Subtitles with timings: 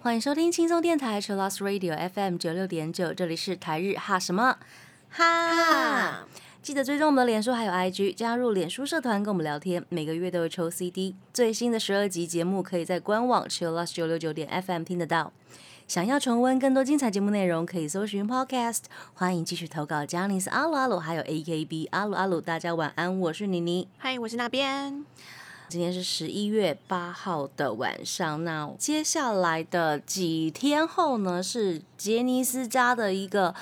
[0.00, 4.56] 欢迎收听轻松电台 c h i l l o s Radio FM 九六点九，这里是台日哈什么
[5.10, 6.26] 哈。
[6.62, 11.14] 记得追踪我们的脸书还有 IG，加入脸书社团跟我们聊天，每个月都会抽 CD。
[11.34, 15.30] 最新的十二集节目可以在官网 c h i l l o s 九六九点 FM 听得到。
[15.86, 18.84] 想要重温更多精彩节目内容，可以搜寻 Podcast。
[19.12, 22.40] 欢迎继续投稿，加尼斯阿鲁阿鲁，还有 AKB 阿鲁阿鲁。
[22.40, 23.86] 大家晚安，我是妮妮。
[23.98, 25.04] 嗨，我是那边。
[25.68, 33.54] 今天是十一月八号的晚上，那接下来的几天后呢，是杰尼斯家的一个。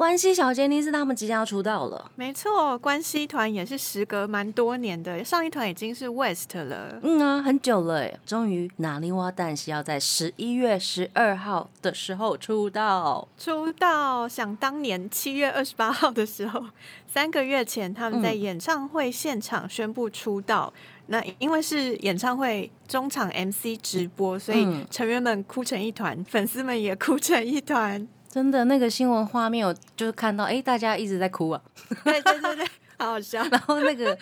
[0.00, 16.64] 关西小杰尼斯他们即将要出道了，没错，关西团也是时隔蛮多年的，上一团已经是 West 了，嗯啊，很久了哎，终于拿尼瓦旦是要在十一月十二号的时候出道，出道，想当年七月二十八号的时候，
[17.06, 20.72] 三个月前他们在演唱会现场宣布出道，
[21.08, 28.08] 那因为是演唱会中场 MC 直播，所以成员们哭成一团，粉丝们也哭成一团。
[28.30, 31.60] 真的，那个新闻画面，我就是看到，哎，大家一直在哭啊，
[32.04, 33.42] 对对对对，好好笑。
[33.50, 34.16] 然后那个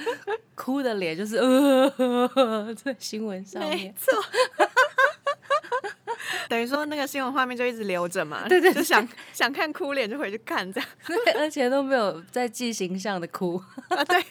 [0.54, 4.14] 哭的脸就是呃， 在新闻上面，没错，
[6.48, 13.62] 等于说那个新闻画面就一直留着嘛，对对，就想想看哭脸就回去看这样，对，而且都没有在记形象的哭，
[14.06, 14.24] 对，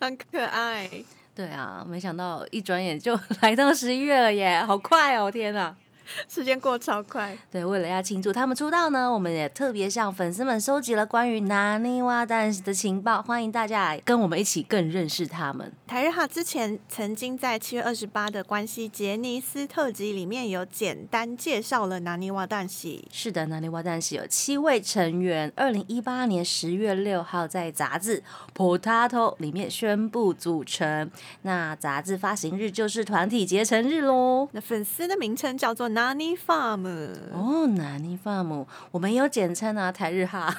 [0.00, 0.90] 很可爱，
[1.34, 5.76] 对啊，没想到一转眼就来到十一月了耶，好快哦，天哪！
[6.28, 15.72] 时间过超快，对，为了要庆祝他们出道呢，我们也特别向粉丝们收集了关于拿尼瓦旦的情报，欢迎大家跟我们一起更认识他们。
[15.86, 23.08] 台日哈之前曾经在七月二十八的关系杰尼斯特辑里面有简单介绍了南泥瓦旦喜。
[23.12, 28.22] 是的，南泥瓦旦喜有七位成员，二零一八年十月六号在杂志
[28.54, 31.10] Potato 里面宣布组成，
[31.42, 34.48] 那杂志发行日就是团体结成日喽。
[34.52, 35.88] 那粉丝的名称叫做。
[35.96, 36.86] 拿尼 farm
[37.32, 40.54] 哦，，Nani farm，我们有简称啊，台日哈，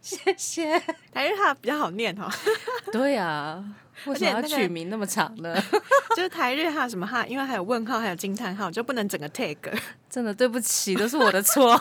[0.00, 0.80] 谢谢，
[1.12, 2.26] 台日哈比较好念哈，
[2.90, 3.62] 对啊，
[4.06, 5.62] 为什么要取名那么长呢？
[6.16, 9.58] 就是台日哈什么哈，因为还有问号，还有惊叹号，就不能整个 tag，
[10.08, 11.78] 真的对不起，都是我的错。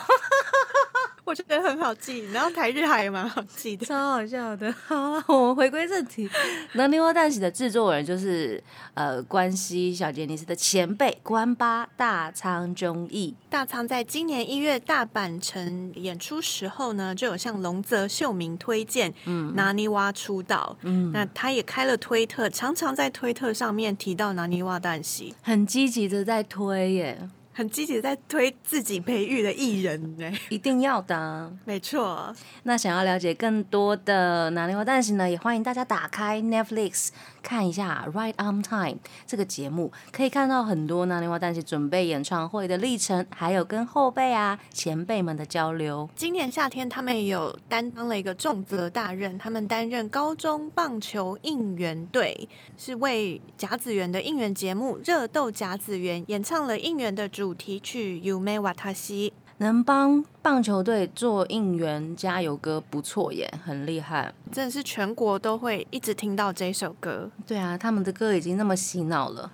[1.27, 4.73] 我觉得很好记，然后台日还也蛮好记的，超好笑的。
[4.87, 6.29] 好了，我们回归正题。
[6.75, 13.35] 拿《尼瓦旦喜》的制作人就是呃关西小杰尼斯的前辈关八大仓忠义。
[13.49, 20.77] 大仓在今年一月大阪城演出时候呢，就有向龙泽秀明推荐，嗯，拿尼瓦出道。
[20.83, 27.29] 嗯，那他也开了推特，常常在推特上面提到拿尼瓦旦喜，很积极的在推耶。
[27.57, 32.31] 很积极在推自己培育的艺人呢，一定要的， 没错。
[32.61, 37.09] 那想要了解更多的拿尼瓦旦喜呢，也欢迎大家打开 Netflix。
[37.47, 38.91] 看一下《Right on Time》
[39.25, 46.09] 这个节目，可以看到很多拿尼瓦旦喜准备演唱会的历程，还有跟后辈啊、前辈们的交流。
[46.13, 59.29] 今年夏天，他们有担当了一个重责大任，他们担任高中棒球应援队，是为甲子园的应援节目《热斗甲子园》演唱了应援的主题曲《You May Watashi》。
[59.59, 67.29] 能帮棒球队做应援加油歌，不错耶，很厉害，真的是全国都会一直听到这首歌。
[67.47, 69.51] 对啊，他们的歌已经那么洗脑了，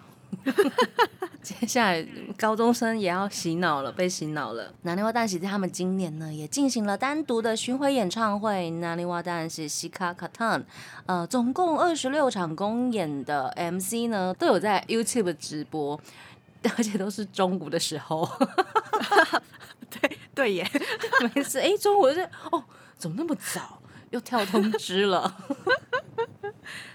[1.41, 2.05] 接下来
[2.37, 4.73] 高中生也要洗脑了，被洗脑了。
[4.81, 10.61] 南泥瓦旦喜他们今年呢也进行了单独的巡回演唱会，南泥瓦旦喜西卡卡坦，
[11.05, 15.97] 呃，总共二十六场公演的 MC 呢都有在 YouTube 直播，
[16.77, 18.29] 而且都是中午的时候。
[20.35, 20.71] 对对耶，
[21.35, 21.59] 没事。
[21.59, 22.21] 哎，中午是
[22.51, 22.63] 哦，
[22.97, 23.79] 怎么那么早
[24.09, 25.35] 又跳通知了？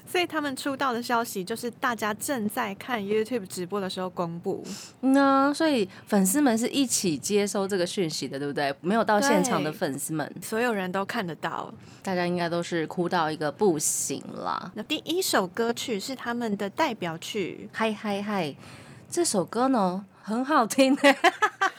[0.06, 4.64] 所以他们出道的消息就是大家正在看 YouTube 直播的时候公布。
[5.02, 8.74] 嗯啊，所以粉丝们是一起接收这个讯息的，对不对？
[8.80, 11.70] 没有到现场的粉丝们，所有人都看得到。
[12.02, 14.72] 大家应该都是哭到一个不行了。
[14.74, 18.56] 那第一首歌曲是他们的代表曲，嗨嗨嗨！
[19.10, 20.96] 这首歌呢很好听。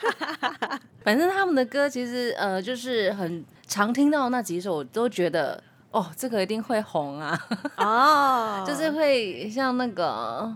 [1.04, 7.38] 反正他们的歌其实呃就是很常听到那几首，我都觉得哦这个一定会红啊
[7.76, 10.54] 哦， 就是会像那个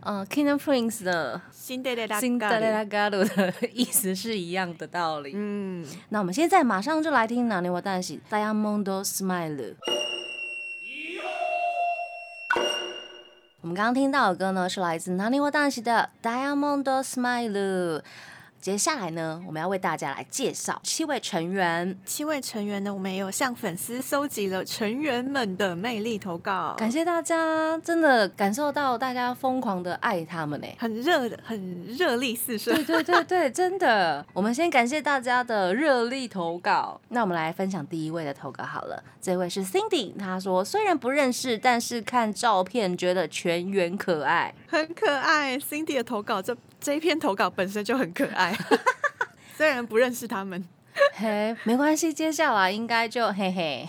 [0.00, 5.32] 呃 Kingdom Prince 的新德勒拉嘎鲁的意思是一样的道理。
[5.34, 9.74] 嗯，那我们现在马上就来听哪里我旦喜 Diamond Smile。
[13.62, 18.00] 我们刚刚听到的歌呢是来自哪里我旦喜的 Diamond Smile。
[18.60, 21.98] 接下来呢，我们要为大家来介绍七位成员。
[22.04, 32.74] 七位成员呢，我们也有向粉丝搜集了成员们的魅力投稿，感谢大家，真的感受到大家疯狂的爱他们呢，很热的，很热力四射。
[32.74, 34.24] 对对对对，真的。
[34.34, 37.00] 我们先感谢大家的热力投稿。
[37.08, 45.58] 那我们来分享第一位的投稿好了，这位是 Cindy，他说虽然不认识，但是看照片觉得全员可爱，很可爱。
[45.58, 48.56] Cindy 的投稿，这这一篇投稿本身就很可爱。
[49.56, 50.64] 虽然不认识他们，
[51.14, 53.88] 嘿，没关系，接下来应该就嘿嘿。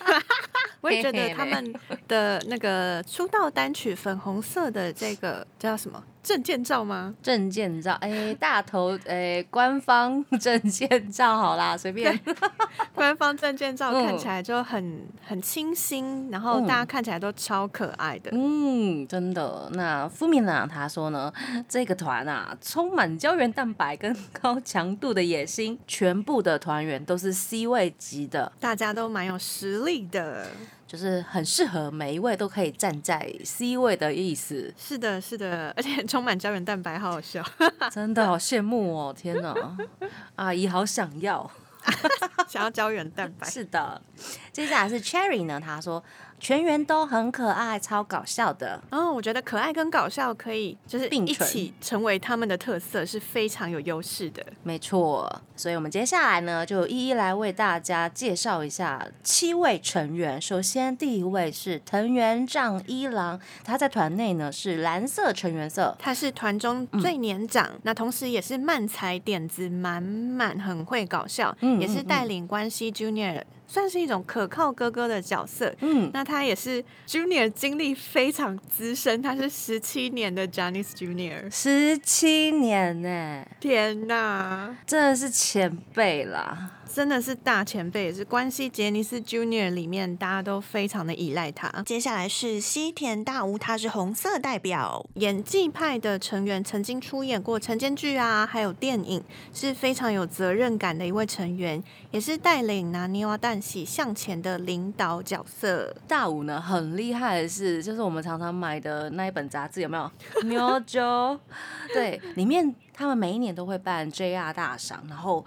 [0.80, 1.74] 我也觉得他们
[2.06, 6.02] 的那个出道单曲粉红色的这个叫什么？
[6.26, 7.14] 证件照吗？
[7.22, 12.18] 证件照，哎，大头，哎，官方证件照，好啦，随便。
[12.92, 18.32] 官方证件照看起来就很很清新，然后大家看起来都超可爱的。
[18.32, 19.70] 嗯，真的。
[19.74, 21.32] 那富米娜他说呢，
[21.68, 30.48] 这个团啊，充满胶原蛋白跟高强度的野心，全部的团员都是 C 位级的，大家都蛮有实力的。
[30.86, 34.72] 就是很适合每一位都可以站在 C 位的意思。
[34.78, 37.44] 是的，是的，而且充满胶原蛋白，好好笑，
[37.90, 39.14] 真的好羡慕哦！
[39.16, 39.54] 天哪，
[40.36, 41.50] 阿姨好想要，
[42.48, 43.48] 想要胶原蛋白。
[43.48, 44.00] 是的，
[44.56, 46.02] 接下来是 Cherry 呢，他说。
[46.38, 48.78] 全员都很可爱，超搞笑的。
[48.90, 54.44] 哦，我觉得可爱跟搞笑可以就是并一起成为他们的特色，是非常有优势的。
[54.62, 60.38] 没错，所以我们接下来呢，就一一来为大家介绍一下七位成员。
[60.38, 73.42] 首先，第一位是藤原丈一郎，他在团内呢是蓝色成员色，他是团中最年长，那同时也是漫才点子满满，很会搞笑，嗯也是带领关系 Junior。
[73.66, 86.70] 算是一种可靠哥哥的角色，嗯，那他也是 Junior 经历非常资深，他是十七年的 Johnny's Junior，十七年呢，天哪，真的是前辈啦。
[86.92, 91.82] 真的是大前辈，也是关西杰尼斯 Junior 里面大家都非常的依赖他。
[91.82, 99.22] 接下来是西田大吾，他是红色代表，演技派的成员，曾经出演过晨间剧啊，还有电影，
[99.52, 105.94] 是非常有责任感的一位成员，也是带领拿泥娃蛋喜向前的领导角色。
[106.08, 110.10] 大吾呢，很厉害的是，就是我们常常买的那一本杂志有没有？
[110.44, 111.40] 牛 o，
[111.92, 115.44] 对，里面他们每一年都会办 JR 大赏，然后。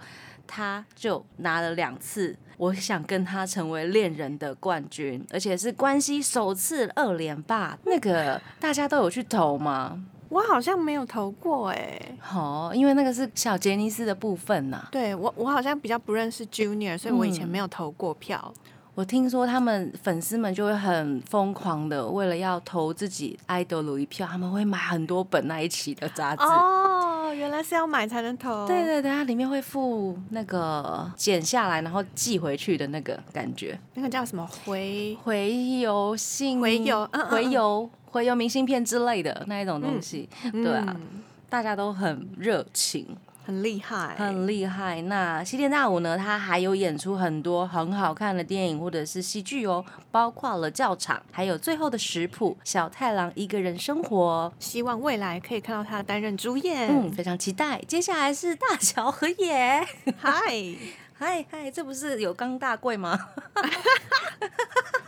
[0.50, 7.78] 他就拿了两次，我想跟他成为恋人的冠军，而且是关系首次二连霸。
[7.84, 10.02] 那个大家都有去投吗？
[10.28, 12.00] 我好像没有投过哎。
[12.34, 14.88] 哦，因为那个是小杰尼斯的部分呐。
[14.90, 18.52] 对我，我好像比较不认识 Junior，所以我以前没有投过票。
[18.94, 26.42] 我听说他们粉丝们就会很疯狂的，为了要投自己爱豆鲁一票，他们会买很多本那一期的杂志。
[26.42, 28.66] 哦，原来是要买才能投。
[28.66, 33.78] 对对对，它里面会附那个剪下来然后寄回去的那个感觉。
[33.94, 36.60] 那个叫什么回回邮信？
[36.60, 40.28] 回邮，回邮，回邮明信片之类的那一种东西。
[40.52, 40.96] 对啊，
[41.48, 43.06] 大家都很热情。
[43.44, 45.02] 很厉害，很厉害。
[45.02, 46.16] 那西田大武呢？
[46.16, 54.52] 他还有演出很多很好看的电影或者是戏剧哦，包括了教场，还有最后的食谱，小太郎一个人生活。
[54.58, 57.80] 希望未来可以看到他担任主演，嗯，非常期待。
[57.88, 59.84] 接下来是大乔和也，
[60.18, 60.30] 嗨
[61.18, 63.18] 嗨嗨，这不是有刚大贵吗？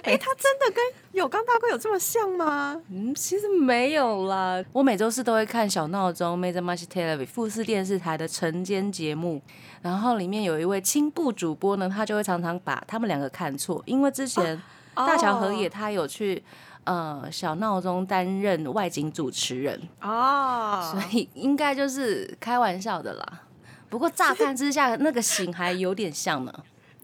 [0.04, 2.80] 哎，他真的跟有刚大贵有这么像吗？
[2.90, 4.62] 嗯，其实没有啦。
[4.72, 9.40] 我每周四都会看小闹钟 m a j o r m a c h Television 富士电视台的晨间节目，
[9.82, 14.60] 然后里面有一位青布主播呢，他就会常常把他们两个看错，因为之前
[14.94, 16.42] 大乔和也他有去
[16.84, 23.42] 呃小闹钟担任外景主持人哦，所以应该就是开玩笑的啦。
[23.88, 26.52] 不过乍看之下，那个型还有点像呢。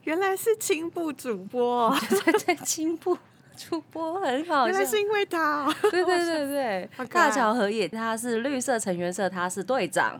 [0.07, 3.17] 原来是青布主播，对 对，青布
[3.57, 10.17] 主播很好原来是因为他，对对对对，大乔和也他是绿色成员色，他是队长，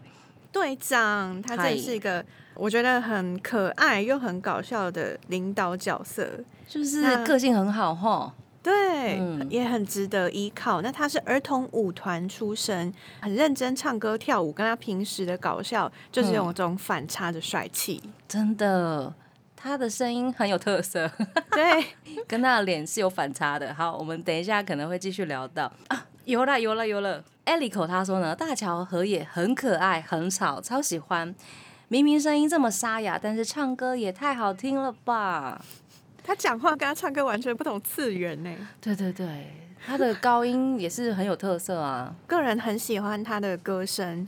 [0.52, 2.24] 队长，他这是一个
[2.56, 6.28] 我觉得很可爱又很搞笑的领导角色，
[6.68, 9.18] 就是个性很好哈，对，
[9.50, 10.82] 也很值得依靠。
[10.82, 19.14] 那他是儿童舞团出身，很认真唱歌跳舞，跟他平时的搞笑就是有这种反差的帅气，真的。
[19.68, 21.10] 他的声音很有特色，
[21.52, 21.86] 对，
[22.26, 23.74] 跟他的脸是有反差的。
[23.74, 27.24] 好，我们等一下可能会继续聊到啊，有了有了有了。
[27.46, 31.36] 艾利口他说呢，大乔和也很可爱，很吵，超喜欢。
[31.90, 35.64] 明明声音这么沙哑，但是唱歌也太好听了吧？
[36.24, 38.50] 他讲话跟他唱歌完全不同次元呢。
[38.82, 39.54] 对对对，
[39.86, 42.14] 他的高音也是很有特色啊。
[42.28, 44.28] 个人很喜欢他的歌声。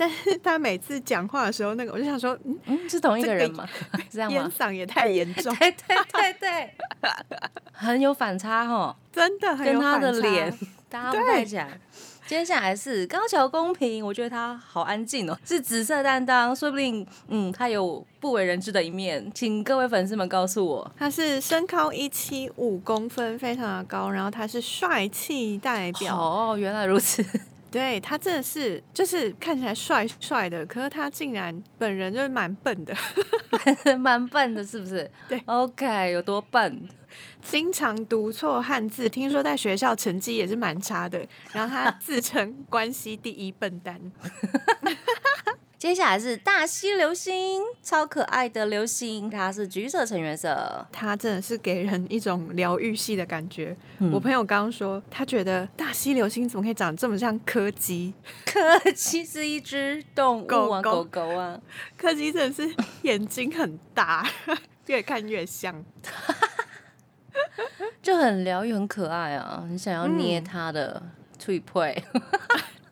[0.00, 3.68] 但是他每次讲话的时候，那个我就想说，嗯，嗯，是同一个人吗？
[4.10, 4.50] 这 样烟吗？
[4.58, 6.74] 嗓也太严重，对对对对，
[7.70, 11.78] 很有反差哦，真的很有跟他的反差脸搭不太起来。
[12.26, 20.90] 接下来是高桥公平，我觉得他好安静哦， 是紫色担当，说不定嗯，他有不为人知的一面，请各位粉丝们告诉我。
[20.96, 27.22] 他是身高一七五公分，非常的高，然后他是帅气代表，哦，原来如此，
[27.70, 32.94] 对他真的是就是看起来帅帅的，可是他竟然本人就是蛮笨的，
[33.98, 35.08] 蛮笨的，是不是？
[35.28, 36.88] 对，OK，有多笨？
[37.42, 44.00] 经常读错汉字，听说在学校成绩也是蛮差的，然后他自称关西第一笨蛋。
[45.80, 50.86] 接下来是大溪流星，超可爱的流星，它是橘色成员色。
[50.92, 53.74] 它真的是给人一种疗愈系的感觉。
[53.98, 58.12] 嗯我朋友刚刚说，他觉得大溪流星怎么可以长得这么像柯基？
[58.44, 61.58] 柯基是一只动物啊，狗狗啊，
[61.96, 62.70] 柯基真的是
[63.00, 64.28] 眼睛很大，
[64.84, 65.82] 越看越像。
[68.02, 71.02] 就很疗愈，很可爱啊，很想要捏嗯它的
[71.38, 72.04] 脆配。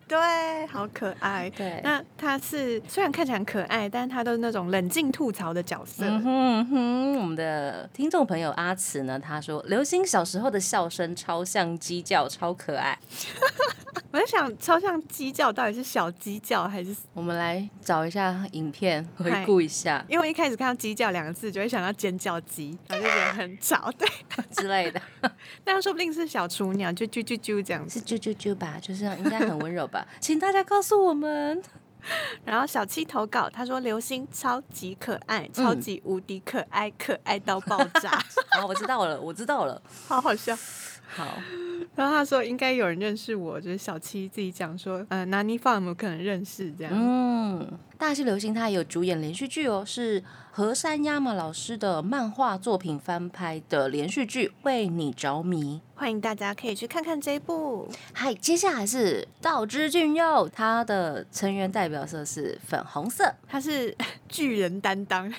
[0.08, 1.50] 对，好可爱。
[1.50, 6.04] 对，那他是虽然看起来很可爱，但是他都是那种冷静吐槽的角色。
[6.04, 12.98] 嗯哼嗯哼，我们的听众朋友阿慈呢，他说刘星小时候的笑声超像鸡叫，超可爱。
[14.10, 16.96] 我在想，超像鸡叫到底是小鸡叫还是？
[17.12, 23.92] 我们来找一下影片回顾一下因为我一开始看到“鸡叫”两个字，就会想到尖叫鸡，然后就觉得很吵。
[23.98, 24.08] 对，
[24.50, 25.00] 之类的，
[25.62, 27.98] 但说不定是小雏鸟，就啾啾啾这样子。
[27.98, 31.62] 是啾啾啾吧，就是应该很温柔吧，请大家告诉我们。
[32.44, 38.10] 然后小七投稿，他说流星超级可爱，超级无敌可爱，可爱到爆炸，
[38.56, 39.82] 好，我知道了，我知道了。
[40.06, 40.56] 好好笑。
[41.08, 41.38] 好，
[41.96, 46.92] 然后他说应该有人认识我，就是小七自己讲说，呃，拿尼放有没有可能认识这样？
[46.94, 50.22] 嗯，大西流星他也有主演连续剧哦，是
[50.52, 55.80] 河山亚马老师的漫画作品翻拍的连续剧《为你着迷》。
[55.98, 57.88] 欢迎大家可以去看看这一部。
[58.12, 63.96] 嗨，接下来是道之俊佑，他的成员代表色是粉红色，他是
[64.28, 65.32] 巨人担当，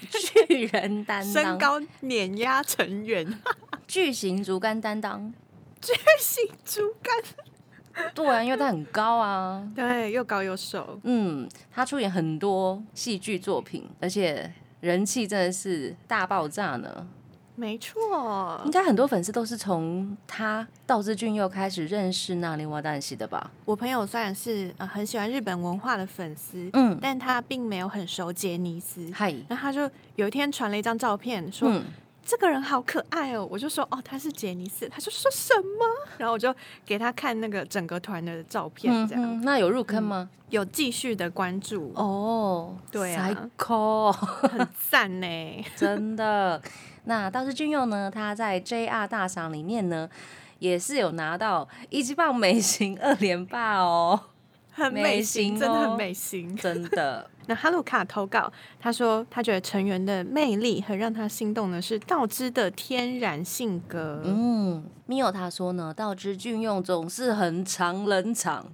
[0.47, 3.39] 巨人担当身，高碾压成员，
[3.87, 5.33] 巨型竹竿担当。
[5.81, 9.65] 巨型竹竿， 对啊，因为他很高啊。
[9.75, 10.99] 对，又高又瘦。
[11.03, 17.07] 嗯，他出演很多戏剧作品，而且人气真的是大爆炸呢。
[17.55, 23.51] 没错应，该很多粉丝都是从他道志俊佑开始认识那林瓦旦西的吧？
[23.65, 29.11] 我朋友虽然是呃很喜欢日本文化的粉丝，嗯，但他并没有很熟杰尼斯。
[29.13, 31.83] 嗨，然后他就有一天传了一张照片，说、嗯，
[32.29, 33.47] 这个人好可爱哦。
[33.49, 34.87] 我就说哦，他是杰尼斯。
[34.87, 35.85] 他就说什么？
[36.19, 36.53] 然后我就
[36.85, 40.29] 给他看那个整个团的照片，嗯这样、哼，那有入坑吗？
[40.49, 45.65] 有继续的关注，哦，对啊，psycho，很赞呢。
[45.75, 46.61] 真的。
[47.05, 48.11] 那倒是俊佑呢？
[48.13, 50.07] 他在 JR 大赏里面呢，
[50.59, 54.19] 也是有拿到一级棒美型二连霸哦，
[54.85, 56.55] 很美美型，型真的很哦美型。
[56.57, 57.29] 真的。
[57.47, 64.21] 那哈鲁卡投稿，他说他觉得成员的魅力很让他心动的是道之的天然性格。
[64.23, 68.67] 嗯，米友他说呢，道之俊用总是很长冷场，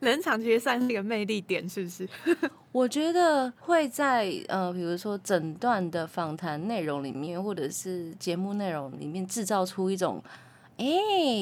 [0.00, 2.06] 冷场其实算是一个魅力点，是不是？
[2.72, 10.22] 我觉得会在呃，比如说整段的访谈内容里面，或者是节目内容里面，制造出一种
[10.76, 10.86] 哎、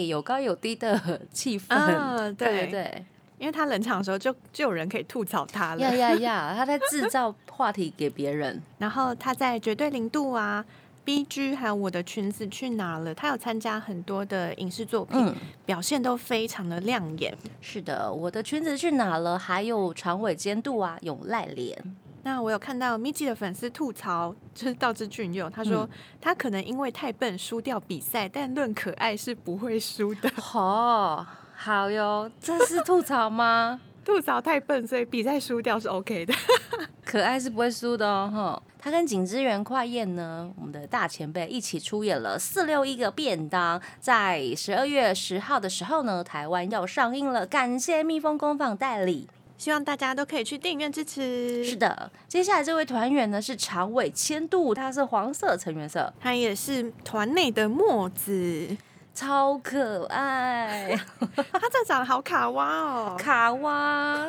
[0.06, 1.74] 有高有低的气氛。
[1.74, 3.04] 啊对对，
[3.38, 5.80] 因为他冷场的时候就就有人可以吐槽他了。
[5.80, 8.60] 呀呀 呀，他在制造话题给别人。
[8.78, 10.64] 然后他在绝对零度啊、
[11.04, 17.34] B G 还有我的裙子去哪了，他有参加很多的影视作品，嗯，表现都非常的亮眼。
[17.60, 19.38] 是的，我的裙子去哪了？
[19.38, 21.96] 还有长尾监督啊，永濑廉。
[22.24, 25.88] 那我有看到 Miji 的粉丝吐槽，就是道之俊佑，他说、
[26.20, 30.30] 他可能因为太笨输掉比赛，但论可爱是不会输的。
[30.52, 31.26] 哦，
[31.60, 33.80] 好哟，这是吐槽吗？
[34.06, 36.32] 吐槽太笨，所以比赛输掉是 OK 的。
[37.04, 38.62] 可爱是不会输的哦，哈。
[38.78, 49.28] 他跟景之源快彦呢，我们的大前辈一起出演了四六一个便当，在十二月十号的时候呢，台湾要上映了，感谢蜜蜂工坊代理。
[49.58, 51.64] 希望大家都可以去电影院支持。
[51.64, 58.76] 是，的，接下来这位团员呢是长尾千度，他是黄色成员色，他也是团内的墨子，
[59.18, 64.24] 超可爱， 他这长得好卡哇哦，卡哇，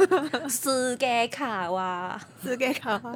[0.50, 2.20] 死给卡哇。
[2.42, 3.16] 是给卡哇，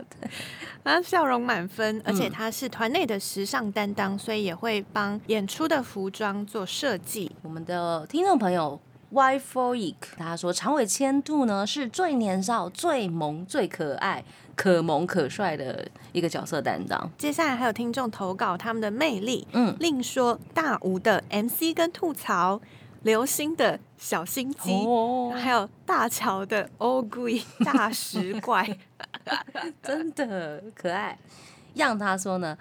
[0.83, 7.35] 他笑容满分，而且他是团内的时尚担当，所以也会帮演出的服装做设计。
[7.41, 14.23] 我们的听众朋友 Y for E，他说长尾千兔呢是最年少、最萌、最可爱、
[14.55, 17.11] 可萌可帅的一个角色担当。
[17.17, 22.61] 接下来还有听众投稿他们的魅力，嗯，另说大吴的 MC 跟吐槽，
[23.01, 26.69] 流星的小心机，哦，还有大乔的
[27.09, 28.77] g u 大石怪，
[29.81, 31.17] 真的可爱。
[31.75, 32.55] 让他说呢，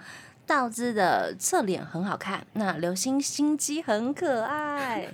[0.47, 5.07] 道之的侧脸很好看，那流星心机很可爱。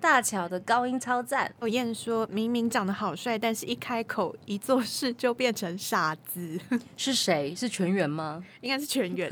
[0.00, 6.58] 大乔的高音超赞，我燕说明明长得好帅，但是一开口一做事就变成傻子，
[6.96, 7.54] 是谁？
[7.54, 9.30] 是全员吗应该是全员。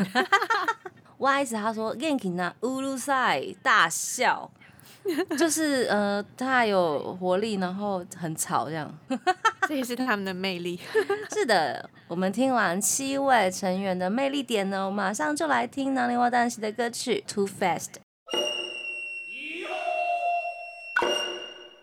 [1.17, 4.49] Y 子他说 Genki 那乌鲁塞大笑，
[5.37, 8.93] 就是呃他有活力，然后很吵这样。
[9.67, 10.79] 这也是他们的魅力。
[11.35, 17.95] 是的，我们听完七位成员的魅力点呢，我马上就来听南泥洼蛋西的歌曲《Too Fast》。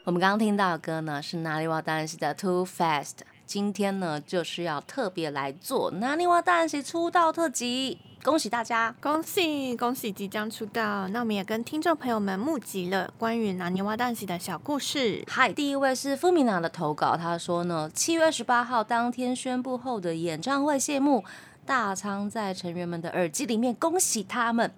[0.05, 3.05] 我们刚刚听到的歌呢是南泥洼蛋喜的《Too Fast》。
[3.47, 8.95] 今天呢就是要特别来做南泥洼蛋喜出道特辑，恭喜大家！
[9.01, 11.07] 恭喜恭喜即将出道！
[11.07, 15.23] 那我们也跟听众朋友们募集了关于拿尼瓦蛋喜的小故事。
[15.27, 21.23] 嗨，第一位是富米娜的投稿，他说呢，七月二十八号当天宣布后的演唱会谢幕，
[21.65, 24.71] 大仓在成员们的耳机里面恭喜他们。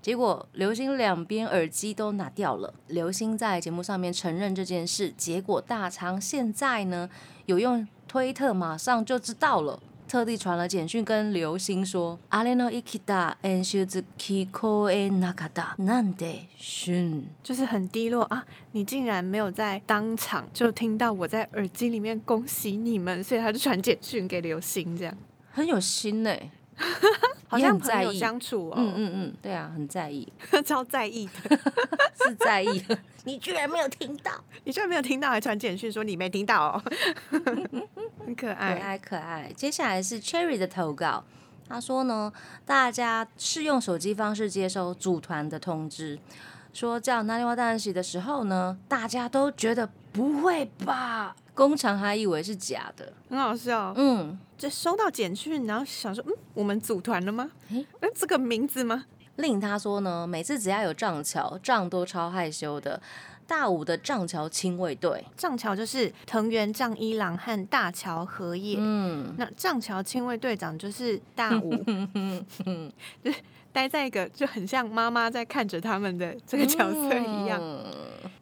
[0.00, 7.10] 结果流星两边耳机都拿掉了，流星在节目上面承认这件事，结果大仓现在呢
[7.46, 9.80] 有用推特马上就知道了。
[10.08, 13.84] 特地传了简讯跟流星说：“阿レの生きた演習
[14.16, 15.74] 聞こえなかった。
[15.78, 17.24] なんで旬？
[17.42, 18.44] 就是很低落啊！
[18.70, 25.12] 你竟然没有在当场就听到我在耳机里面恭喜你们，所以他就传简讯给流星，这样
[25.50, 26.32] 很有心呢、
[27.51, 30.31] 好像很在意相处哦，嗯嗯嗯，对啊，很在意，
[30.65, 31.59] 超在意的。
[32.15, 32.81] 是在意。
[33.25, 34.31] 你居然没有听到，
[34.63, 36.83] 你居然没有听到，还传简讯说你没听到哦，
[38.25, 38.97] 很可爱可爱。
[38.97, 39.51] 可爱。
[39.53, 41.23] 接下来是 Cherry 的投稿，
[41.67, 42.31] 他说呢，
[42.65, 46.17] 大家是用手机方式接收组团的通知，
[46.73, 53.11] 说叫南泥洼蛋喜的时候呢，大家都觉得不会吧，工厂还以为是假的。
[53.29, 57.49] 很好笑，嗯，就收到简讯，然后想说，嗯，我们组团了吗？
[57.69, 59.05] 诶嗯，这个名字吗？
[59.37, 63.01] 令他说呢，每次只要有撞桥，撞都超害羞的。
[63.47, 71.75] 大武的藏桥亲卫队，藏桥就是藤原丈一郎和大桥和也，嗯，那藏桥亲卫队长就是大武，
[73.21, 73.35] 就是
[73.73, 77.59] 待在一个就很像妈妈在看着他们的这个角色一样。
[77.61, 77.83] 嗯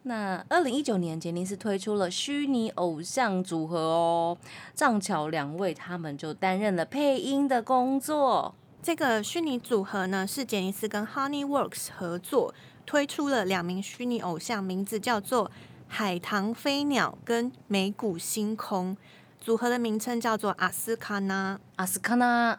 [0.02, 4.38] 那二零一九年，杰尼斯推出了虚拟偶像组合哦，
[4.74, 8.54] 藏桥两位他们就担任了配音的工作。
[8.82, 12.54] 这个虚拟组合呢，是杰尼斯跟 Honeyworks 合作
[12.86, 15.50] 推出了两名虚拟偶像，名字叫做
[15.86, 18.96] 海棠飞鸟跟美谷星空。
[19.38, 21.58] 组合的名称叫做阿斯卡纳。
[21.76, 22.58] 阿斯卡纳。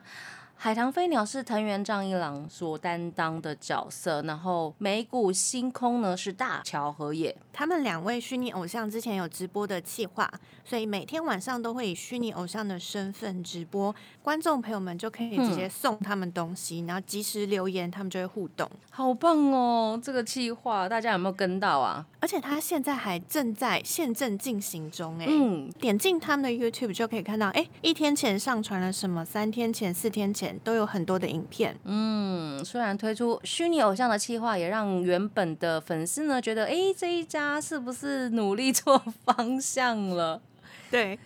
[0.64, 7.36] 海棠飞鸟是藤原丈一郎所担当的角色，然后美谷星空呢是大桥和也。
[7.52, 10.32] 他们两位虚拟偶像之前有直播的计划，
[10.64, 18.70] 所以每天晚上都会以虚拟偶像的身份直播，观众朋友们就可以直接送他们东西，然后及时留言，他们就会互动。
[18.92, 20.00] 好棒哦！
[20.02, 22.06] 这个计划大家有没有跟到啊？
[22.20, 31.78] 而且他现在还正在现正进行中，哎，嗯，点进他们的 YouTube 就可以看到，哎，一天前上传了什么，三天前、四天前都有很多的影片。
[31.84, 40.42] 嗯，虽然推出虚拟偶像的企划，也让原本的粉丝呢觉得，哎，这一家是不是努力错 方向了？
[40.90, 41.18] 对，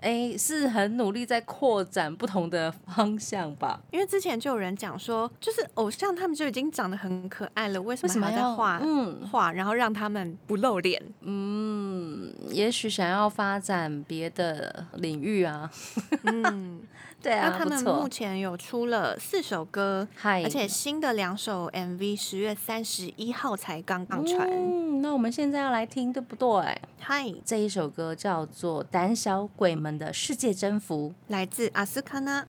[0.00, 3.80] 哎，是很努力在扩展不同的方向吧？
[3.90, 11.02] 因为之前就有人讲说，就是偶像他们就已经长得很可爱了，为什么还要再画嗯画，然后让他们不露脸？
[11.22, 15.68] 嗯，也许想要发展别的领域啊。
[16.22, 16.80] 嗯，
[17.20, 24.48] 对啊，那他们目前有出了四首歌，嗨，而且新的两首 MV 十月三十一号才刚刚传。
[24.48, 26.80] 嗯，那我们现在要来听，对不对？
[27.00, 31.10] 嗨、这一首歌叫做《胆小鬼们的世界征服》。
[31.26, 32.46] 来自阿斯卡纳。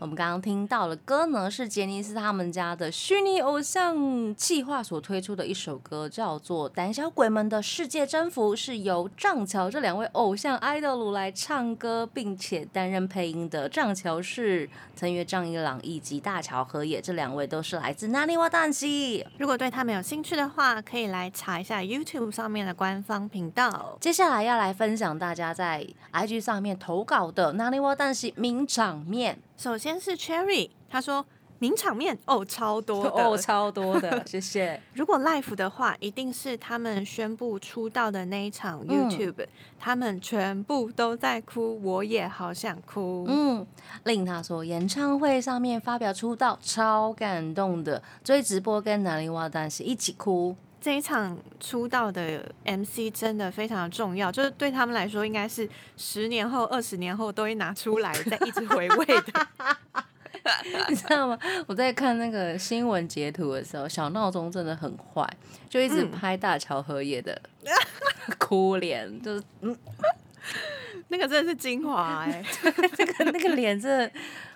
[0.00, 13.68] 我们刚刚听到的歌呢，是杰尼斯他们家的虚拟偶像计划所推出的一首歌，叫做《胆小鬼们的世界征服》，是由藏桥这两位偶像 idol 来唱歌，并且担任配音的。
[13.68, 19.26] 藏桥是藤原丈一郎以及大桥和也，这两位都是来自哪里哇蛋西。
[19.36, 23.98] 如果对他们有兴趣的话，可以来查一下 YouTube 上面的官方频道。
[24.00, 29.40] 接下来要来分享大家在 IG 上面投稿的哪里哇蛋西名场面。
[29.58, 31.26] 首先是 Cherry，他说
[31.58, 34.80] 名场面哦，超多的哦，超多的， 谢谢。
[34.94, 39.44] 如果 Life 的话，一定是他们宣布出道的那一场嗯 YouTube，、
[39.76, 43.24] 他们全部都在哭，我也好想哭。
[43.26, 43.66] 嗯，
[44.04, 50.54] 令他说演唱会上面发表出道，超感动的，追直播跟南泥洼丹是一起哭。
[50.80, 59.46] 这一场出道的 MC 真的非常的重要，就是对他们来说，应该是十年后、二十年后都会拿出来再一直回味的。
[60.88, 61.38] 你知道吗？
[61.66, 65.28] 我在看那个新闻截图的时候，小闹钟真的很坏，
[65.68, 67.38] 就一直嗯拍大乔和也的
[68.38, 69.76] 哭脸，就是嗯，
[71.08, 74.10] 那个真的是精华哎、 那个那个脸真的，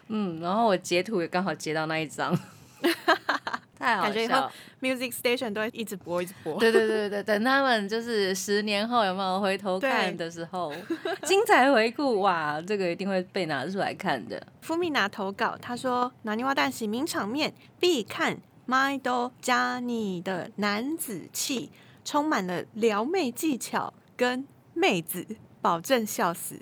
[0.08, 2.38] 嗯，然后我截图也刚好截到那一张，
[3.82, 4.52] 太好感觉以后笑。
[4.80, 6.58] Music Station 都会一直播一直播。
[6.58, 10.72] 对对对对，等他们就是十年后有没有回头看的时候，
[11.24, 14.40] 精彩回顾哇，这个一定会被拿出来看的。
[14.60, 21.70] 富米娜投稿，他说：“拿泥洼蛋喜名场面必看 My Do 加你的男子气，
[22.04, 25.26] 充满了撩妹技巧跟妹子，
[25.60, 26.60] 保证笑死。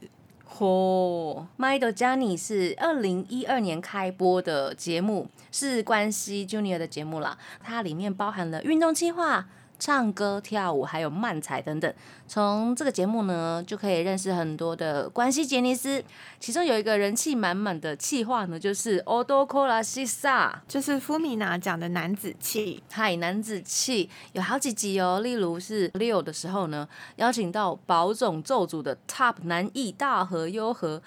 [0.59, 7.39] 哦、m y d o j a n n y 是二零一二年开播的节目，是关西 Junior 的节目啦。
[7.63, 9.49] 它里面包含了运动计划、
[9.81, 11.93] 唱歌、跳舞，还有漫才等等。
[12.29, 16.05] 从这个节目呢，就可以认识很多的关西杰尼斯。
[16.38, 31.03] 其中有一个人气满满的气话呢，就是 Odo Kola Shisa。”就是富米娜讲的男子气，嗨，男子气有好几集哦，例如是六的时候呢，邀请到宝冢咒主的 Top 男艺大和优和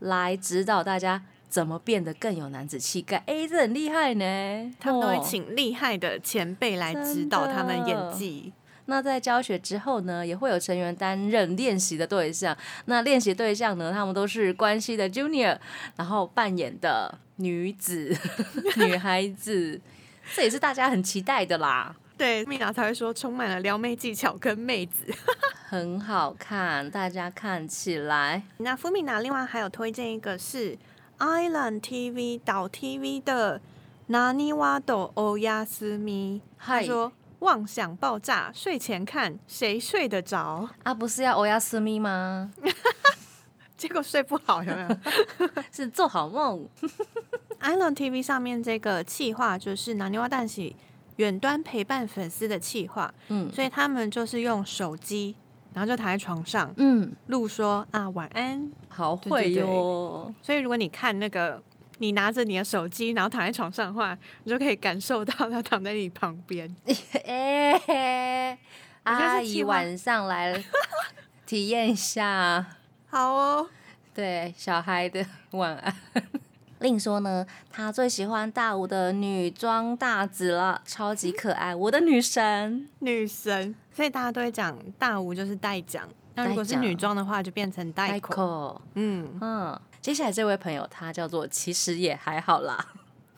[0.00, 1.22] 来指导大家
[1.54, 3.16] 怎么变得更有男子气概。
[3.28, 8.52] 哎，这很厉害呢，他们都会哦请厉害的前辈来指导他们演技。
[8.86, 12.56] 那在教学之后呢，也会有成员担任练习的对象。
[12.86, 15.56] 那练习对象呢，他们都是关系的 Junior，
[15.94, 18.12] 然后扮演的女子、
[18.74, 19.80] 女孩子，
[20.34, 21.94] 这也是大家很期待的啦。
[22.18, 25.04] 对，米娜才会说充满了撩妹技巧跟妹子。
[25.70, 28.42] 很好看，大家看起来。
[28.56, 30.76] 那福米娜另外还有推荐一个是
[31.18, 33.60] Island TV 岛 TV 的
[34.08, 40.68] 拿尼瓦斗欧亚斯咪，他嗨说妄想爆炸，睡前看谁睡得着？
[40.82, 42.52] 啊，不是要欧亚斯咪吗？
[43.76, 46.66] 结果睡不好，有没有 是做好梦。
[47.60, 50.76] Island TV 上面这个企划就是拿尼瓦蛋喜
[51.16, 55.34] 远端陪伴粉丝的企划，嗯所以他们就是用手机，
[55.74, 58.72] 然后就躺在床上嗯，录说啊晚安。
[58.88, 60.32] 好会哟。
[60.40, 61.62] 所以如果你看那个。
[61.98, 66.68] 你拿着你的手机，然后躺在床上的话，你就可以感受到他躺在你旁边。
[67.24, 68.58] 哎、
[69.04, 70.60] 阿姨晚上来
[71.46, 72.66] 体验一下，
[73.06, 73.68] 好哦，
[74.12, 75.94] 对小孩的晚安。
[76.80, 82.88] 另说呢，他最喜欢大吴的女装大子了，超级可爱，我的女神。
[82.98, 86.06] 女神，所以大家都会讲大舞就是代奖。
[86.34, 88.34] 那如果是女装的话，就变成代口。
[88.34, 92.84] 口，嗯，嗯，接下来这位朋友他叫做其实也还好啦。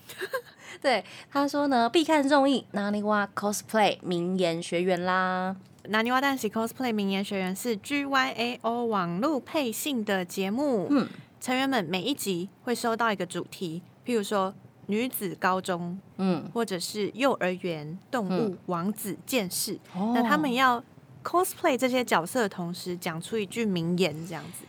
[0.81, 5.55] 对，他说呢，必看综艺《哪里哇 cosplay 名言学员》啦。
[5.89, 10.87] 拿尼瓦蛋喜 cosplay 名言学员是 GYAO 网络配信的节目。
[10.91, 11.07] 嗯，
[11.41, 14.55] 成员们每一集会收到一个主题，譬如说
[14.87, 19.79] 女子高中，嗯，或者是幼儿园、动物、王子、剑士。
[19.95, 20.13] 哦。
[20.15, 20.83] 那他们要
[21.25, 24.65] cosplay 这些角色的同时，讲出一句名言，这样子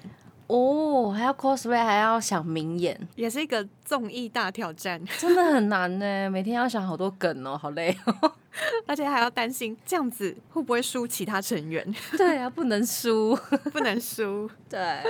[0.48, 6.30] 哦，还要 cosplay，还要想名言，也是一个综艺大挑战，真的很难呢。
[6.32, 8.32] 每天要想好多梗哦，好累哦。
[8.88, 11.86] 而且还要担心这样子会不会输其他成员，
[12.18, 13.38] 对啊，不能输。
[13.72, 14.50] 不能输。
[14.68, 15.04] 对，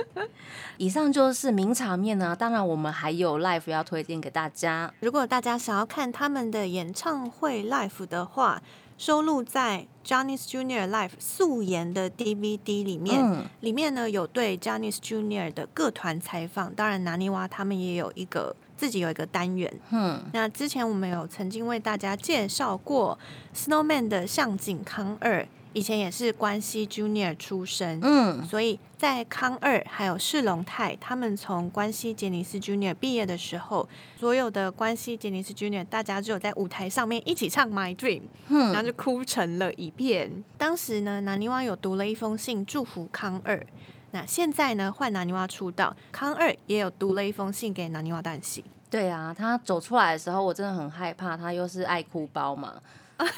[0.76, 2.36] 以上就是名场面呢。
[2.36, 4.92] 当然，我们还有 live 要推荐给大家。
[5.00, 8.60] 如果大家想要看他们的演唱会 live 的话，
[8.98, 13.22] 收录在 Johnny's Junior Life 素颜的 DVD 里面。
[13.22, 19.72] 嗯，里面呢有对 Johnny's Junior 的各团采访，当然拿尼瓦他们也有一个自己有一个单元。
[19.90, 23.18] 嗯，那之前我们有曾经为大家介绍过
[23.54, 25.46] Snowman 的向井康二，
[25.78, 28.00] 以前也是关西 Junior 出身。
[28.02, 33.88] 嗯，所以在康二还有世龙泰，他们从关西杰尼斯 Junior 毕业的时候，
[34.18, 40.42] 所有的关西杰尼斯 Junior 大家只有在舞台上面一起唱 My Dream，然后就哭成了一片。
[40.56, 43.64] 当时呢，南泥湾有读了一封信祝福康二。
[44.10, 48.64] 那现在呢，换南泥湾出道，康二也有读了一封信给南泥湾旦喜。
[48.90, 52.72] 对啊，他走出来的时候，我真的很害怕，他又是爱哭包嘛，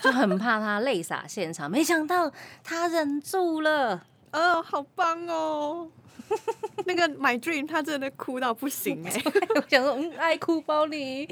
[0.02, 1.70] 就很怕他泪洒现场。
[1.70, 2.30] 没想到
[2.62, 5.88] 他忍住了，哦，好棒哦！
[6.86, 9.22] 那个 My Dream 他真的哭到不行 哎、
[9.56, 11.26] 我想说，嗯，爱哭包你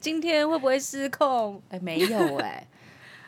[0.00, 1.60] 今天会不会失控？
[1.70, 2.66] 哎，没有 哎、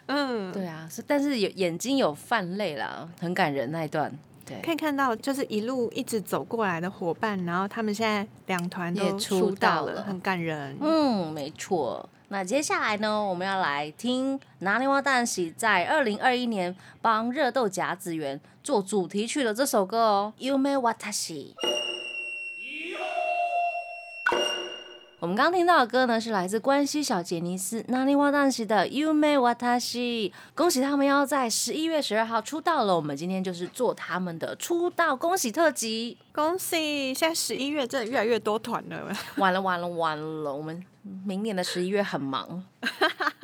[0.07, 4.17] 嗯，对啊，是，但是有眼睛有泛泪啦，很感人那一段。
[4.45, 10.77] 对，可以看到就是一路一直走过来的伙伴，然后他们现在两团都也出出道了，很感人。
[10.81, 12.09] 嗯，没错。
[12.29, 21.55] 那接下来呢，我们要来听拿尼瓦蛋喜在二零二一年帮热豆甲子园做主题曲的这首歌哦，《Yume Watashi》。
[25.27, 32.95] 我们刚刚听到的歌呢，是来自关西小杰尼斯那尼瓦当西的《You May Watashi》，恭喜他们要在十一月十二号出道了。
[32.95, 36.17] 我们今天就是做他们的出道恭喜特辑。
[36.33, 37.13] 恭喜！
[37.13, 39.13] 现在十一月真的越来越多团了。
[39.39, 40.81] 完了完了完了，我们
[41.25, 42.63] 明年的十一月很忙，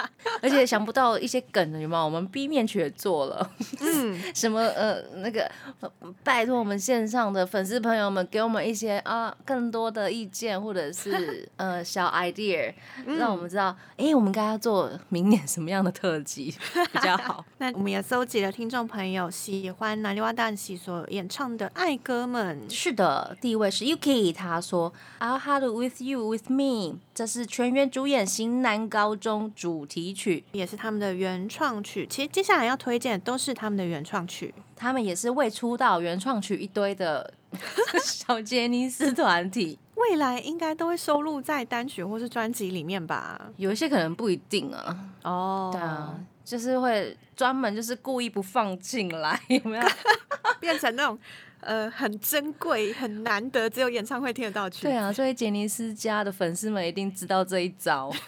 [0.42, 2.04] 而且想不到一些梗，有没有？
[2.04, 3.50] 我们 B 面曲也做了，
[3.80, 5.50] 嗯， 什么呃那个，
[5.80, 5.88] 呃
[6.24, 12.74] 拜托我们线上的粉丝朋友们给我们一些啊更多的意见，或者是呃小 idea，
[13.06, 16.54] 让我们知道，哎、我们该要做明年什么样的特辑
[16.92, 17.44] 比较好。
[17.58, 22.68] 那我们也搜集了听众朋友喜欢南泥洼蛋喜所演唱的爱歌们。
[22.68, 32.06] 是的，第一位是 Yuki，他说 I'll have it with you with me，这是全员主演型男高中主题曲，也是他们的原创曲。
[32.08, 34.54] 其实接下来要推荐的都是他们的原创曲。
[34.76, 37.32] 他们也是未出道原创曲一堆的
[38.02, 43.40] 小杰尼斯团体，未来应该都会收录在单曲或是专辑里面吧？
[43.56, 49.86] 有一些可能不一定啊，哦，对啊，就是会专门就是故意不放进来，有没有？
[50.58, 51.16] 变成那种
[51.60, 54.82] 呃很珍贵、很难得，只有演唱会听得到曲。
[54.82, 58.12] 对啊，所以杰尼斯家的粉丝们一定知道这一招。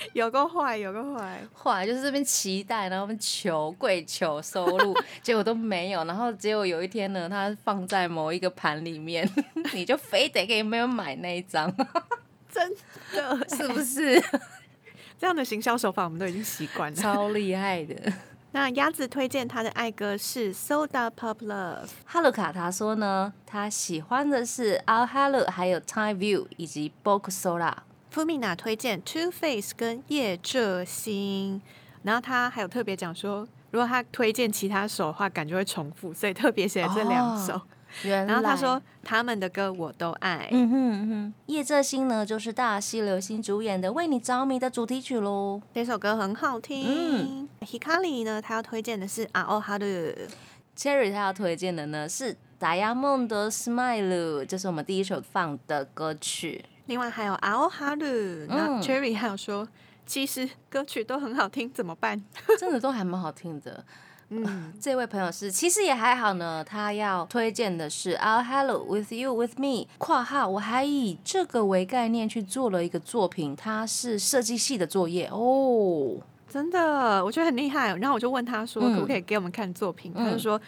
[0.14, 1.40] 有个坏，有个坏。
[1.54, 6.04] 坏就是这边期待，然后我们求跪求收录， 结果都没有。
[6.04, 9.28] 然后结果有一天呢，他放在某一个盘里面，
[9.72, 11.70] 你就非得给没有买那一张，
[12.50, 12.72] 真
[13.12, 14.22] 的是不是？
[15.18, 16.96] 这样的行销手法，我们都已经习惯了。
[16.96, 17.94] 超厉害的。
[18.52, 21.84] 那鸭子推荐他的爱歌是《Soda Pop Love》。
[22.04, 27.74] 哈鲁卡他说呢，他喜欢的是 Our Hello，还有 Time View 以及 Boku Sola。
[28.12, 31.60] Fumina 推荐 Two Face 跟叶浙星，
[32.02, 37.54] 然后他还有特别讲说，如果他推荐其他首的话，感觉会重复，所以特别写了这两首。
[37.54, 37.62] 哦，
[38.02, 40.48] 然后他说他们的歌我都爱。
[40.50, 45.60] 嗯哼嗯哼，叶浙星呢就是大西流星主演的《为你着迷》的主题曲喽。
[45.72, 46.84] 这首歌很好听。
[46.86, 50.28] 嗯 Hikari 呢，他要推荐的是 o h a r
[50.76, 56.64] Cherry 他要推荐的呢是《达亚梦的 Smile》，这是我们第一首放的歌曲。
[56.90, 57.96] 另外还有 a o h a r
[58.48, 59.66] 那嗯 Cherry 还有说，
[60.04, 62.20] 其实歌曲都很好听，怎么办？
[62.58, 63.84] 真的都还蛮好听的。
[64.30, 76.16] 嗯，这位朋友是其实也还好呢，他要推荐的是 Our Hello with You with Me（ 括号我还以这个为概念去做了一个作品，它是设计系的作业哦。
[76.48, 77.96] 真的，我觉得很厉害。
[77.98, 80.10] 然后我就问他说，嗯可不可以给我们看作品？
[80.16, 80.60] 嗯他就说，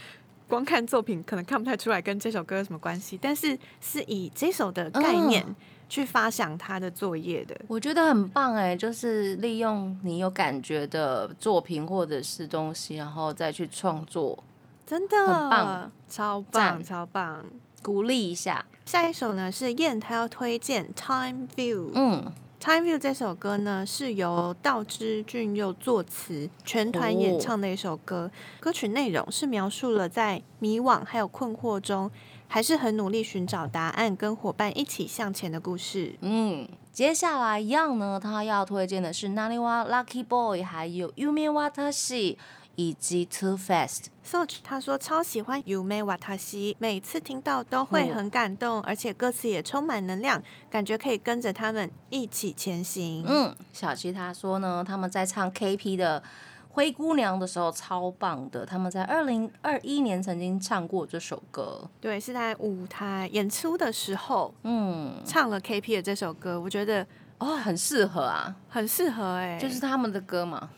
[0.47, 5.55] 光看作品可能看不太出来跟这首歌有什么关系，但是是以这首的概念嗯
[5.93, 7.55] 去发想他的作业的。
[7.69, 14.43] 我觉得很棒哎，就是利用你有感觉的作品或者是东西，然后再去创作，
[14.87, 17.45] 真的很棒，超棒，超棒。
[17.83, 18.65] 鼓励一下。
[18.87, 21.89] 下一首呢是燕，他要推荐《Time View》。
[21.95, 28.31] 嗯，Time View 这首歌呢，是由道之俊佑作词，全团演唱的一首歌。
[28.61, 32.11] 歌曲内容是描述了在迷惘还有困惑中，
[32.53, 36.15] 还是很努力寻找答案，跟伙伴一起向前的故事。
[36.21, 42.37] 嗯，接下来一样呢，他要推荐的是 Naniwa Lucky Boy，还有 Yumi Watashi
[42.75, 44.09] 以及 Too Fast。
[44.23, 53.25] Soch 他说超喜欢 Yume Watashi，每次听到都会很感动，而且歌词也充满能量，感觉可以跟着他们一起前行。
[53.27, 56.21] 嗯，小七他说呢，他们在唱 KP 的
[56.73, 61.87] 《灰姑娘》的时候超棒的，他们在二零二一年曾经唱过这首歌。
[62.01, 67.07] 对，是在舞台演出的时候嗯，唱了 KP 的这首歌，我觉得
[67.39, 70.71] 哦，很适合啊，很适合哎、就是他们的歌嘛，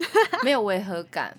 [0.44, 1.34] 没有违和感。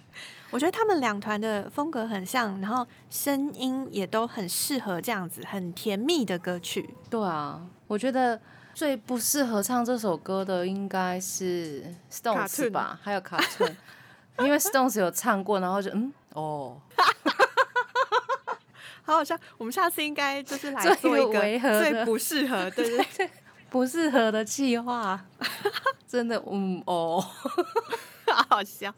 [0.50, 6.94] 我觉得他们两团的风格很像，然后声音也都很适合这样子很甜蜜的歌曲。
[7.10, 8.40] 对啊，我觉得
[8.74, 13.78] 最不适合唱这首歌的应该是 Stones 吧，还有卡顿，
[14.40, 16.82] 因为 Stones 有唱过，然后就嗯哦，
[19.06, 23.30] 好好笑，我们下次应该就是来最做一个最不适合，对对对，
[23.70, 25.24] 不适合的计划，
[26.08, 27.24] 真的嗯哦。
[28.26, 28.94] 好好笑。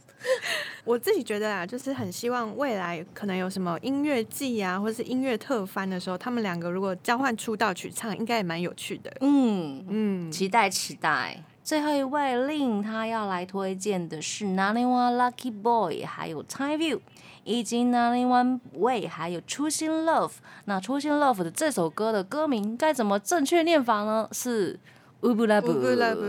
[0.86, 9.12] 我自己觉得啊，就是很希望未来可能有什么音乐季啊，或者是音乐特番的时候，他们两个如果交换出道曲唱，应该也蛮有趣的。
[9.21, 11.43] 嗯，嗯，期待期待。
[11.63, 17.00] 最后一位令他要来推荐的是 Nine One Lucky Boy，还有 Time View，
[17.43, 20.34] 以及 Nine One Way，还有初心 Love。
[20.65, 24.30] 那初心 Love 的这首歌的歌名该怎么正确念法呢？
[24.32, 24.80] 是
[25.21, 26.21] 乌布拉布，拉布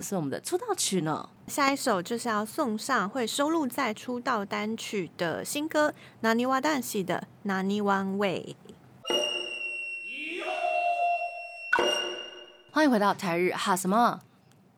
[0.00, 1.28] 是我们的出道曲呢。
[1.48, 5.92] 下一首就是要送上会收录在出道单曲的新歌
[6.26, 8.56] 《Nani Wa Dan Si》的《Nani One Way》。
[12.72, 14.20] 欢迎回到台日哈什么？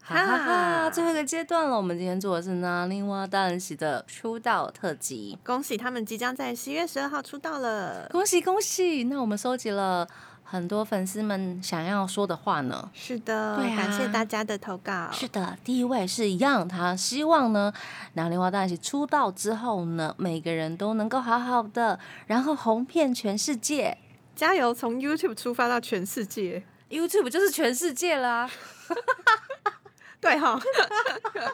[0.05, 0.91] 哈哈哈！
[0.91, 5.39] 最后一个阶段了，我们今天做的是 Nani Wa Dan Si 的出道特辑。
[5.45, 8.09] 恭喜他们即将在十一月十二号出道了。
[8.11, 9.05] 恭喜恭喜！
[9.05, 10.09] 那我们收集了
[10.53, 12.91] 很多粉丝们想要说的话呢。
[12.93, 15.09] 是的，对啊感谢大家的投稿。
[15.11, 17.73] 是的，第一位是 Young，他希望呢，
[18.13, 23.97] 南莲花大喜出道之后呢，每个人都能够好好的，然后红遍全世界。
[24.37, 26.63] 加油，从 YouTube 出发到全世界。
[26.91, 28.47] YouTube 就是全世界啦、
[30.23, 30.57] 对哈，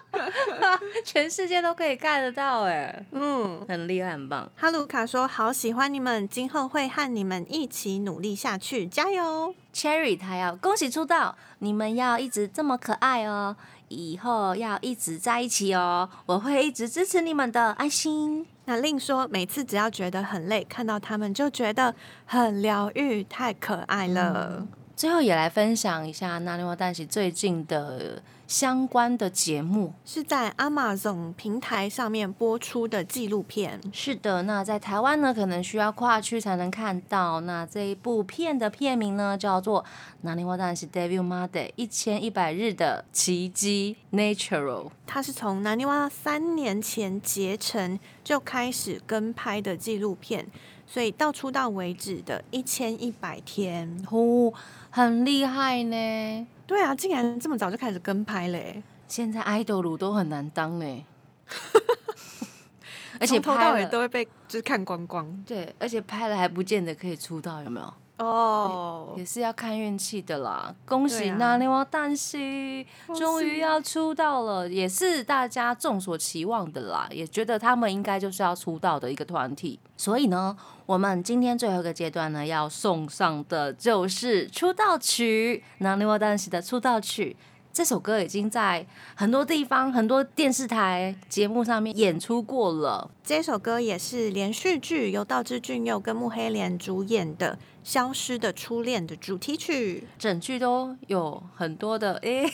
[1.03, 3.65] 全世界都可以看得到哎，嗯。
[3.67, 4.47] 很厉害，很棒。
[4.55, 13.57] 哈鲁卡说：“好喜欢你们，今后会和你们一起努力下去，加油！Cherry 他要恭喜出道，你们要一直这么可爱哦，
[13.89, 18.47] 以后要一直在一起哦，我会一直支持你们的，爱心。
[18.67, 21.95] 那令说，每次只要觉得很累，看到他们就觉得
[22.27, 24.67] 很疗愈，太可爱了。
[24.95, 29.93] 最后也来分享一下那莲花蛋喜最近的相关的节目。
[30.05, 37.41] 是在 Amazon 平台上面播出的纪录片，是的，那在台湾呢，可能需要跨区才能看到。
[37.43, 39.83] 那这一部片的片名呢，叫做
[40.23, 44.87] 《那莲花蛋喜 Debut Monday 一千一百日的奇迹 Natural》。
[45.07, 50.47] 它是从南泥湾三年前结成就开始跟拍的纪录片，
[50.87, 54.03] 所以到出道为止的一千一百天。
[54.09, 54.55] 呼、
[54.91, 56.47] 很厉害呢。
[56.69, 58.83] 对啊，竟然这么早就开始跟拍嘞！
[59.09, 61.03] 现在 idol 都很难当嘞，
[63.19, 67.95] 而且拍了都会被就是看光光对，而且拍了还不见得可以出道，有没有？
[68.19, 70.75] 哦也是要看运气的啦。
[70.85, 79.79] 恭喜那莲花蛋喜恭喜终于要出道了，也是大家众所期望的啦，也觉得他们应该就是要出道的一个团体。
[79.97, 87.37] 所以呢，我们今天最后一个阶段呢，要送上的就是出道曲，那莲花蛋喜的出道曲。
[87.79, 93.09] 这首歌已经在很多地方、很多电视台节目上面演出过了。
[93.23, 102.53] 这首歌也是连续剧由道枝骏佑跟木黑莲主演的《消失的初恋》的主题曲，整句都有很多的诶、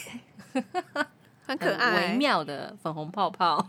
[1.46, 3.66] 很可爱，微妙的粉红泡泡。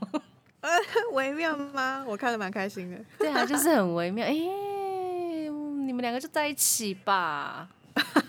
[1.14, 2.04] 微妙吗？
[2.06, 2.98] 我看的蛮开心的。
[3.18, 4.28] 对啊，就是很微妙。
[4.28, 7.70] 哎、你们两个就在一起吧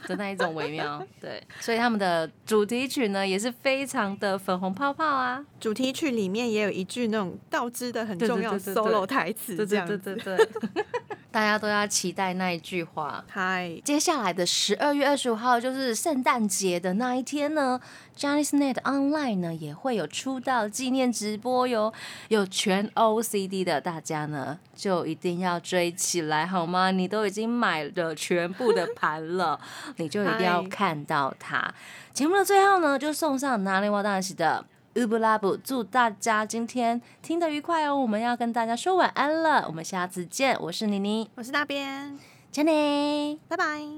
[0.07, 1.05] 的那一种微妙。
[1.21, 5.45] 对，所以他们的主题曲呢也是非常的粉红泡泡啊。
[5.61, 9.97] 主题曲里面也有一句那种倒置的很重要对对对 solo 台词，对这样对。
[9.99, 10.49] 对对，
[11.37, 13.23] 大家都要期待那一句话。
[13.29, 17.79] 嗨，接下来的十二月二十五号就是圣诞节的那一天呢
[18.15, 21.93] j a n i c e Net Online 呢也会有出道纪念直播哟，
[22.29, 26.91] 有全 OCD 的大家呢就一定要追起来好吗？
[26.91, 29.61] 你都已经买了全部的盘了，
[29.99, 31.71] 你就一定要看到它。
[32.15, 34.65] 节目的最后呢，就送上哪里瓦大喜的。
[34.97, 37.95] 乌布拉布，祝大家今天听得愉快哦！
[37.95, 40.57] 我们要跟大家说晚安了，我们下次见。
[40.59, 42.19] 我是妮妮，我是那边，
[42.51, 43.39] 加内。
[43.47, 43.97] 拜拜。